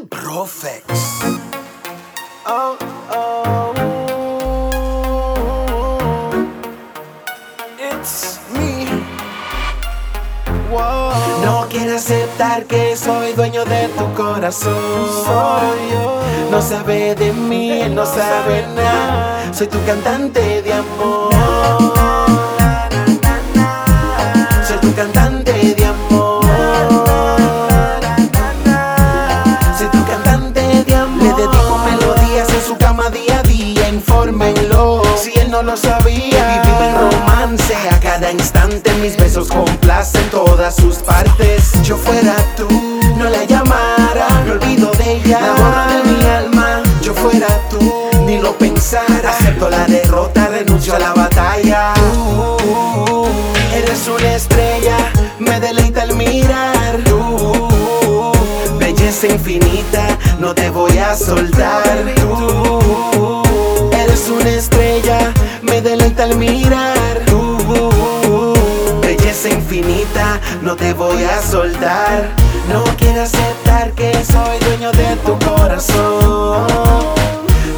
El 0.00 0.08
Profex. 0.08 0.84
Oh, 2.46 2.76
oh. 3.12 3.72
It's 7.78 8.40
me. 8.54 8.86
Wow. 10.70 11.12
No 11.44 11.66
quiere 11.68 11.96
aceptar 11.96 12.64
que 12.64 12.96
soy 12.96 13.34
dueño 13.34 13.64
de 13.66 13.88
tu 13.88 14.14
corazón. 14.14 14.74
Soy 15.26 15.90
yo. 15.92 16.22
No 16.50 16.62
sabe 16.62 17.14
de 17.14 17.32
mí, 17.34 17.82
él 17.82 17.94
no 17.94 18.06
sabe 18.06 18.66
nada. 18.74 19.52
Soy 19.52 19.66
tu 19.66 19.84
cantante 19.84 20.62
de 20.62 20.72
amor. 20.72 22.09
Su 32.70 32.78
cama 32.78 33.10
día 33.10 33.40
a 33.40 33.42
día. 33.42 33.88
Infórmenlo. 33.88 35.02
Si 35.16 35.32
él 35.40 35.50
no 35.50 35.60
lo 35.62 35.76
sabía, 35.76 36.62
vivimos 36.62 36.82
en 36.82 37.20
romance 37.20 37.74
a 37.90 37.98
cada 37.98 38.30
instante. 38.30 38.92
Mis 39.02 39.16
besos 39.16 39.48
complacen 39.48 40.22
todas 40.30 40.76
sus 40.76 40.96
partes. 40.98 41.72
Yo 41.82 41.96
fuera 41.96 42.36
tú, 42.56 42.68
no 43.16 43.28
la 43.28 43.44
llamara. 43.44 44.28
Me 44.44 44.52
olvido 44.52 44.92
de 44.92 45.16
ella, 45.16 45.40
la 45.40 45.86
de 45.96 46.12
mi 46.12 46.24
alma. 46.24 46.82
Yo 47.02 47.12
fuera 47.12 47.48
tú, 47.70 47.80
ni 48.24 48.38
lo 48.38 48.56
pensara. 48.56 49.30
Acepto 49.30 49.68
la 49.68 49.84
derrota, 49.86 50.46
renuncio 50.46 50.94
a 50.94 51.00
la 51.00 51.12
batalla. 51.12 51.94
Infinita, 59.26 60.16
no 60.38 60.54
te 60.54 60.70
voy 60.70 60.96
a 60.98 61.16
soltar. 61.16 61.82
Tú 62.16 63.42
eres 63.92 64.28
una 64.28 64.50
estrella, 64.50 65.32
me 65.62 65.80
deleita 65.80 66.24
el 66.24 66.36
mirar. 66.36 67.20
Tú, 67.26 68.54
belleza 69.02 69.50
infinita, 69.50 70.40
no 70.62 70.74
te 70.76 70.92
voy 70.94 71.24
a 71.24 71.42
soltar. 71.42 72.30
No 72.72 72.84
quiero 72.96 73.22
aceptar 73.22 73.92
que 73.92 74.12
soy 74.24 74.58
dueño 74.60 74.92
de 74.92 75.16
tu 75.24 75.38
corazón. 75.46 76.66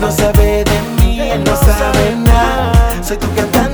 No 0.00 0.12
sabe 0.12 0.64
de 0.64 0.80
mí, 0.98 1.20
él 1.20 1.42
no 1.44 1.56
sabe 1.56 2.16
nada. 2.16 3.02
Soy 3.02 3.16
tu 3.16 3.32
cantante 3.34 3.71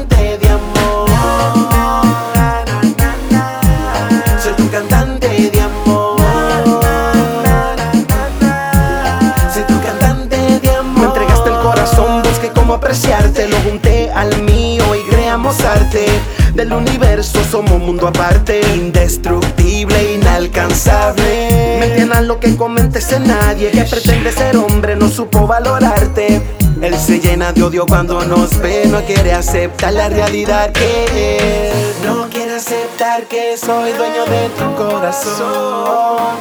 busqué 12.29 12.51
cómo 12.51 12.75
apreciarte. 12.75 13.49
Lo 13.49 13.57
junté 13.61 14.11
al 14.11 14.43
mío 14.43 14.85
y 14.95 15.09
creamos 15.11 15.61
arte. 15.61 16.07
Del 16.55 16.73
universo 16.73 17.41
somos 17.51 17.79
mundo 17.79 18.09
aparte. 18.09 18.61
Indestructible, 18.75 20.15
inalcanzable. 20.15 21.79
Me 21.81 22.15
a 22.15 22.21
lo 22.21 22.41
que 22.41 22.57
comentes 22.57 23.13
en 23.13 23.27
nadie. 23.27 23.71
Que 23.71 23.85
pretende 23.85 24.33
ser 24.33 24.57
hombre, 24.57 24.97
no 24.97 25.09
supo 25.09 25.47
valorarte. 25.47 26.41
Él 26.81 26.97
se 26.97 27.19
llena 27.19 27.53
de 27.53 27.63
odio 27.65 27.87
cuando 27.87 28.25
nos 28.25 28.57
ve, 28.61 28.85
no 28.87 29.01
quiere 29.03 29.33
aceptar 29.33 29.93
la 29.93 30.09
realidad 30.09 30.71
que 30.71 31.69
es. 31.71 32.05
No 32.05 32.29
quiere 32.29 32.55
aceptar 32.55 33.25
que 33.25 33.57
soy 33.57 33.93
dueño 33.93 34.25
de 34.27 34.49
tu 34.51 34.75
corazón. 34.77 36.37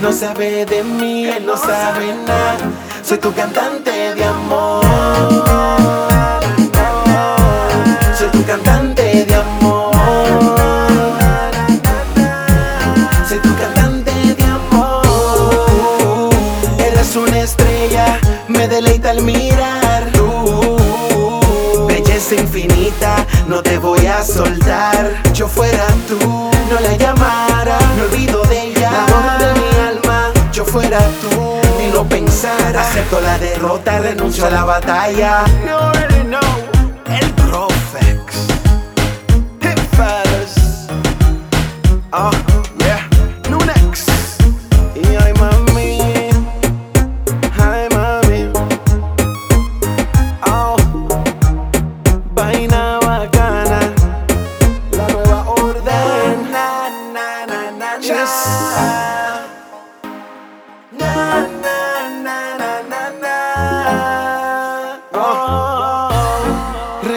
No 0.00 0.12
sabe 0.12 0.64
de 0.64 0.82
mí, 0.82 1.26
él 1.26 1.44
no 1.44 1.56
sabe 1.56 2.14
nada. 2.26 2.87
Soy 3.08 3.16
tu 3.16 3.32
cantante 3.32 4.14
de 4.14 4.22
amor. 4.22 4.84
Soy 8.18 8.28
tu 8.30 8.44
cantante 8.44 9.24
de 9.24 9.34
amor. 9.34 9.94
Soy 13.26 13.38
tu 13.38 13.56
cantante 13.56 14.12
de 14.34 14.44
amor. 14.44 16.28
Eres 16.78 17.16
una 17.16 17.40
estrella, 17.40 18.20
me 18.46 18.68
deleita 18.68 19.08
al 19.08 19.22
mirar. 19.22 20.10
Tú, 20.12 21.86
belleza 21.88 22.34
infinita, 22.34 23.24
no 23.46 23.62
te 23.62 23.78
voy 23.78 24.04
a 24.04 24.22
soltar. 24.22 25.14
Yo 25.32 25.48
fuera 25.48 25.86
tú, 26.06 26.50
Acepto 32.76 33.20
la 33.20 33.38
derrota, 33.38 33.98
renuncio 33.98 34.46
a 34.46 34.50
la 34.50 34.64
batalla. 34.64 35.44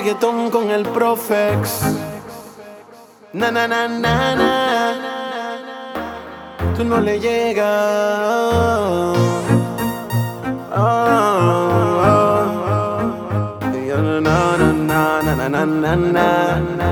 reggaetón 0.02 0.50
con 0.50 0.72
el 0.72 0.84
Profex. 0.84 1.84
Na 3.34 3.52
na 3.52 3.68
na 3.68 3.88
na 3.88 4.36
na. 4.36 4.52
Tú 6.76 6.84
no 6.84 7.00
le 7.00 7.20
llegas. 7.20 7.68
Oh, 10.76 10.76
oh, 10.76 12.02
oh. 12.10 12.52
na 14.22 14.58
na 14.58 15.36
na 15.36 15.50
na 15.50 15.66
na 15.66 15.96
na 15.96 16.60
na. 16.80 16.91